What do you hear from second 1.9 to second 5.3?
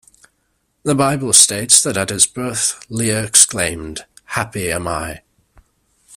at his birth Leah exclaimed, Happy am I!